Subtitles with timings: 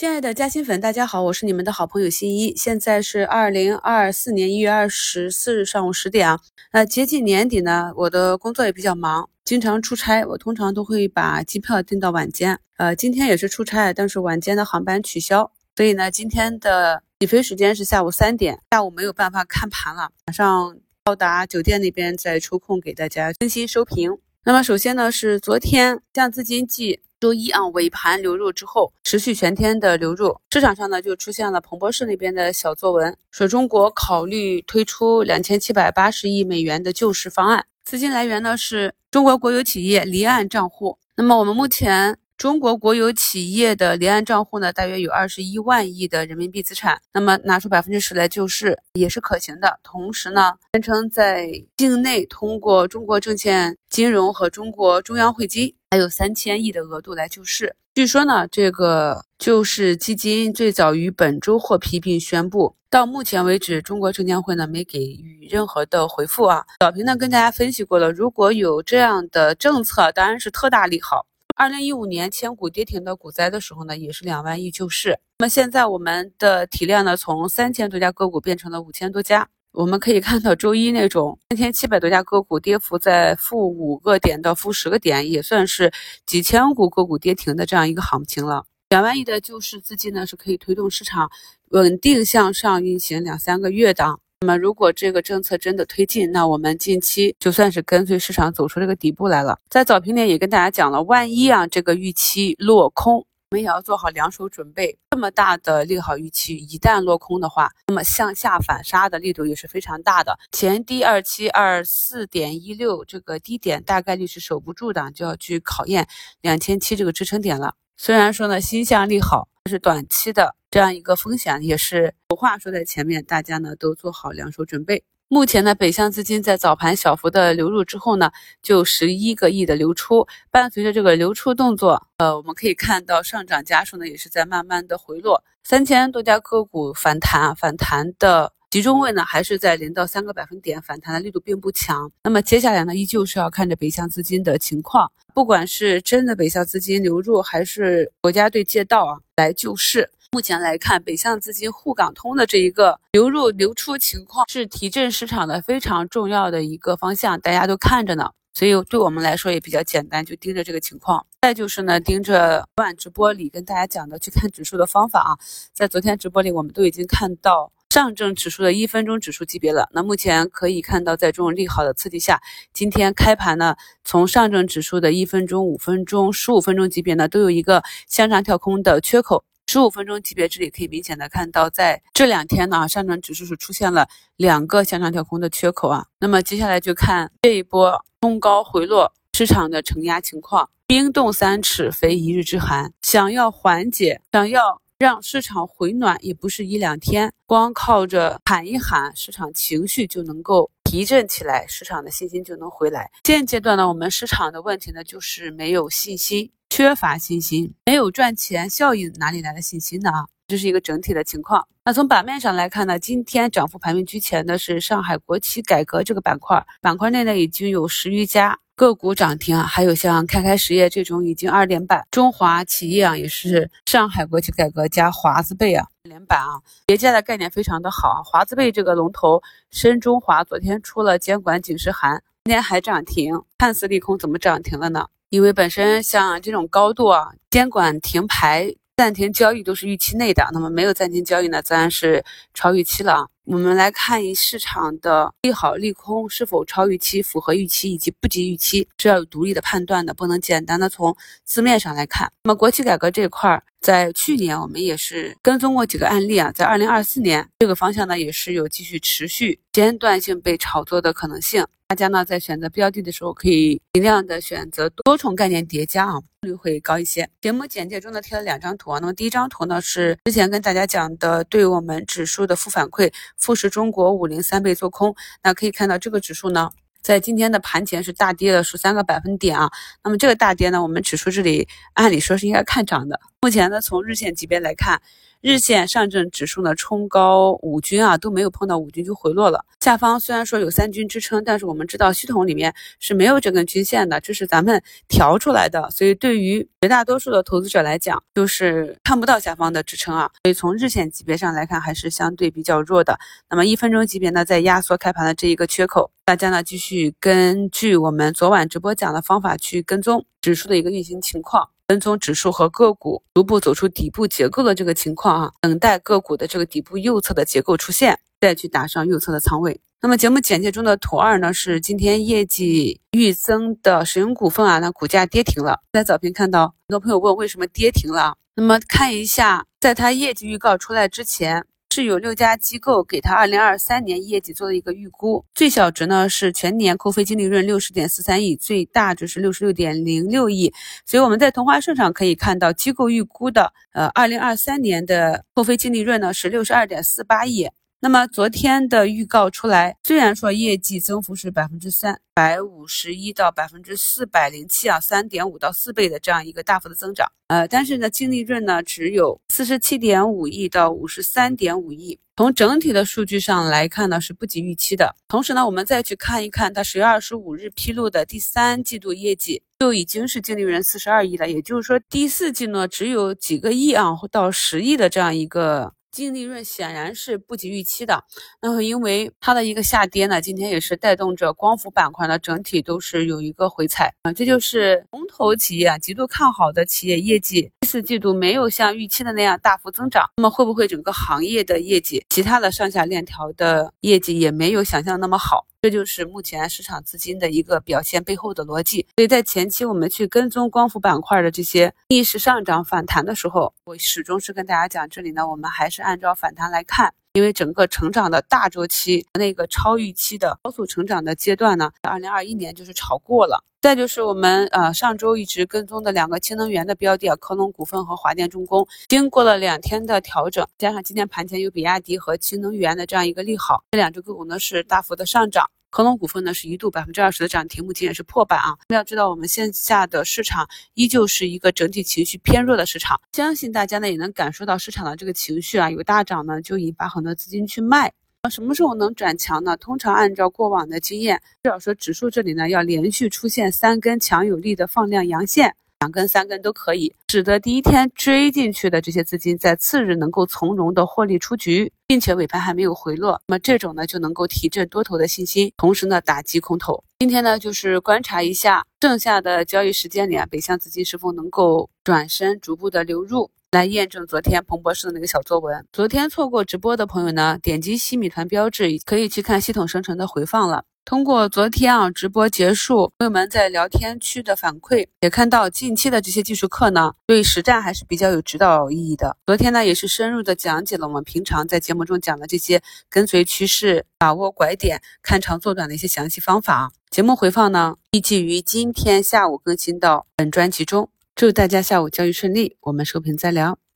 [0.00, 2.56] 亲爱的嘉兴粉，大家好，我是你们的好朋友新一。
[2.56, 6.40] 现在是二零二四年一月二十四日上午十点啊。
[6.72, 12.58] 那接近年底呢，我的工作也比较忙，经常出差，我通常都会把机票订到晚间。
[12.78, 24.16] 呃，今天也是出差，但是晚间的航班取消，所以呢，今天的起飞时间是下午三点，下午没有办法看盘了，马上到达酒店那边再抽空给大家更新收评。
[24.46, 40.98] 那么首先呢，是昨天降资金继周一啊尾盘流入之后，持续全天的流入，市场上呢就出现了彭博士那边的小作文，说中国考虑推出两千七百八十亿美元的救市方案，资金来源呢是中国国有企业离岸账户。
[41.14, 42.16] 那么我们目前。
[42.40, 46.98] 中国国有企业的离岸账户呢，大约有二十一万亿的人民币资产。
[47.12, 49.78] 那么拿出百分之十来救市也是可行的。
[49.82, 57.76] 同时呢，宣称在境内通过中国证券金融和中国中央汇金，还有三千亿的额度来救市。
[57.94, 62.74] 据说呢，这个救市基金最早于本周获批并宣布。
[62.88, 66.64] 到目前为止，中国证监会呢没给予任何的回复啊。
[66.80, 71.26] 早评呢跟大家分析过了，如果有这样的政策，当然是特大利好。
[71.60, 75.18] 二零一五年千股跌停的股灾的时候呢，也是两万亿救市。
[75.40, 79.46] 那么现在我们的体量呢，从三千多家个股变成了五千多家。
[79.72, 85.92] 我们可以看到，周一那种三千七百多家个股跌幅在负五个点到负十个点，也算是
[86.24, 88.64] 几千股个股跌停的这样一个行情了。
[88.88, 91.30] 两万亿的救市资金呢，是可以推动市场
[91.72, 94.18] 稳定向上运行两三个月的。
[94.42, 99.58] 那么，如果这个政策真的推进，那我们近期就算是跟随市场走出这个底部来了。
[99.68, 104.96] 在早评点也跟大家讲了，万一啊这个预期落空，我们也要做好两手准备。
[105.10, 110.38] 这么大的利好预期一旦落空的话，那么向下反杀的力度也是非常大的。
[110.52, 116.08] 前低二七二四点一六这个低点大概率是守不住的，就要去考验
[116.40, 117.74] 两千七这个支撑点了。
[117.98, 120.54] 虽然说呢，心向利好，是短期的。
[120.70, 125.02] 这样一个风险也是有话说在前面，大家呢都做好两手准备。
[125.26, 128.30] 目前呢，北向资金在早盘小幅的流入之后呢，
[128.62, 130.28] 就十一个亿的流出。
[130.48, 135.42] 伴随着这个流出动作，呃，我们可以看到上涨家数呢也是在慢慢的回落。
[135.64, 142.12] 三千多家个股反弹啊，反弹的集中位呢还是在零到三个百分点，反弹的力度并不强。
[142.22, 150.10] 那么接下来呢，依旧是要看着北向资金的情况，不管是真的北向资金流入，还是国家队借道啊来救市。
[150.32, 158.30] 目前来看，北向资金沪港通的这一个流入流出情况是提振市场的非常重要的一个方向，大家都看着呢。
[158.52, 161.26] 所以对我们来说也比较简单，就盯着这个情况。
[161.42, 165.30] 再就是呢，盯着昨晚直播里跟大家讲的去看指数的方法啊，
[165.74, 169.88] 在昨天直播里我们都已经看到上证指数的一分钟指数级别了。
[169.92, 172.40] 那目前可以看到，在这种利好的刺激下，
[172.72, 173.74] 今天开盘呢，
[174.04, 179.44] 从上证指数的一分钟、五分钟、十五分钟级别呢，都有一个向上跳空的缺口。
[179.72, 186.06] 十五分钟级别这里可以明显的看到，在这两天呢，上证指数是出现了两个向上跳空的缺口啊。
[186.18, 190.68] 那么接下来就看这一波冲高回落市场的承压情况。
[190.88, 203.08] 冰冻三尺非一日之寒，想要缓解，想要让市场回暖，也不是一两天，光靠着喊一喊，市场情绪就能够提振起来，市场的信心就能回来。
[203.22, 206.50] 现阶段呢，我们市场的问题呢，就是没有信心。
[206.70, 210.10] 缺乏信心，没有赚钱效应，哪里来的信心呢？
[210.10, 211.66] 啊，这是一个整体的情况。
[211.84, 228.22] 那从板面上来看呢，今天涨幅排名居前的是上海国企改革这个板块，板块内呢已经有十余家个股涨停，还有像开开实业这种已经二连板，中华企业啊也是上海国企改革加华字辈啊连板啊，叠加的概念非常的好啊。
[228.22, 229.42] 华字辈这个龙头
[229.72, 235.08] 深中华昨天出了监管警示函，今天还涨停，看似利空，怎么涨停了呢？
[235.30, 243.28] 因为本身像这种高度啊，监管停牌、暂停交易都是预期内的，那么没有暂停交易呢，自然是超预期了啊。
[243.44, 252.28] 我们来看一市场的利好利空是否超预期、符合预期以及不及预期，是要有独立的判断的，不能简单的从字面上来看。
[252.42, 261.64] 那么国企改革这一块，在去年我们也是跟踪过几个案例啊，在二零二四年这个方向呢，也是有继续持续间断性被炒作的可能性。
[261.90, 267.28] 大家呢在选择标的的时候，可以尽量的选择多重概念叠加啊，概率会高一些。
[267.40, 275.16] 节目简介中呢贴了两张图啊，那么第一张图呢是之前跟大家讲的对我们指数的负反馈，富时中国五零三倍做空。
[275.42, 276.70] 那可以看到这个指数呢，
[277.02, 279.68] 在今天的盘前是大跌了十三个百分点啊。
[280.04, 285.00] 那么这个大跌呢，我们指数这里按理说是应该看涨的，目前呢，从日线级别来看。
[285.40, 289.64] 日线上证指数呢冲高五均啊都没有碰到五均就回落了。
[289.80, 295.90] 下方虽然说有三均支撑，但是我们知道系统里面是没有这根均线的，这是咱们调出来的。
[295.90, 300.30] 所以对于绝大多数的投资者来讲，就是看不到下方的支撑啊。
[300.44, 303.18] 所以从日线级别上来看，还是相对比较弱的。
[303.48, 311.70] 那么一分钟级别呢，在压缩开盘的这一个缺口，大家呢继续根据我们昨晚直播讲的方法去跟踪指数的一个运行情况。
[311.90, 319.80] 跟踪指数和个股逐步走出底部结构的这个情况啊，等待个股的这个底部右侧的结构出现，再去打上右侧的仓位。
[320.00, 325.80] 那么节目简介中的图二呢，是今天业绩预增的石油股份啊，那股价跌停了。
[325.92, 331.66] 在早评看到很多朋友问为什么跌停了，那么看一下，在它业绩预告出来之前。
[331.92, 340.72] 是有六家机构给他二零二三年业绩做了一个预估，最小值呢是全年扣非净利润六十点四三亿，最大值是六十六点零六亿。
[341.04, 347.68] 所以我们在同花顺上可以看到，机构预估的呃二零二三年的扣非净利润呢是六十二点四八亿。
[348.02, 365.14] 那么昨天的预告出来，虽然说业绩增幅是百分之三百五十一到百分之四百零七啊，三点五到四倍的这样一个大幅的增长，呃，但是呢，净利润呢只有四十七点五亿到五十三点五亿，从整体的数据上来看呢是不及预期的。
[365.28, 375.92] 同时呢，我们再去看一看它十月二十五日披露的第三季度业绩，就已经是净利润四十二亿了，也就是说第四季呢只有几个亿啊到十亿的这样一个。
[376.10, 378.24] 净利润显然是不及预期的，
[378.60, 395.66] 那么因为它的一个下跌呢，今天也是带动着光伏板块呢整体都是有一个回踩啊，这就是龙头企业啊极度看好的企业业绩第四季度没有像预期的那样大幅增长，那么会不会整个行业的业绩，其他的上下链条的业绩也没有想象那么好？
[395.82, 399.06] 这就是目前市场资金的一个表现背后的逻辑。
[399.16, 413.64] 所以在前期我们去跟踪光伏板块的这些逆势上涨反弹的时候，我始终是跟大家讲，这里呢我们还是按照反弹来看，因为整个成长的大周期，那个超预期的高速成长的阶段呢，二零二一年就是炒过了。
[413.80, 425.70] 再就是我们呃上周一直跟踪的两个氢能源的标的啊，科龙股份和华电重工，经过了两天的调整，加上今天盘前有比亚迪和氢能源的这样一个利好，这两只个股呢是大幅的上涨。
[425.88, 428.76] 科龙股份呢是一度百分之二十的涨停，目前也是破板啊。
[428.88, 438.12] 要知道我们线下的市场依旧是一个整体情绪偏弱的市场，相信大家呢也能感受到市场的这个情绪啊，有大涨呢就引发很多资金去卖。
[438.42, 439.76] 那什么时候能转强呢？
[439.76, 457.04] 通常按照过往的经验，至少说指数这里呢要连续出现三根强有力的放量阳线，两根、三根都可以，使得第一天追进去的这些资金在次日能够从容的获利出局，并且尾盘还没有回落，那么这种呢就能够提振多头的信心，同时呢打击空头。
[457.18, 463.50] 今天呢就是观察一下剩下的交易时间里啊，北向资金是否能够转身逐步的流入。
[463.72, 465.86] 来验证昨天彭博士的那个小作文。
[465.92, 470.82] 昨天错过直播的朋友呢，点击西米团标志，可以去看系统生成的回放了。
[471.04, 479.36] 通过昨天啊直播结束，朋友们在聊天区的反馈，也看到近期的这些技术课呢，对实战还是比较有指导意义的。
[479.44, 486.92] 昨天呢，也是深入的讲解了我们平常在节目中讲的这些跟随趋势、把握拐点、看长做短的一些详细方法。
[487.10, 491.10] 节目回放呢，预计于今天下午更新到本专辑中。
[491.34, 493.79] 祝大家下午交易顺利，我们收评再聊。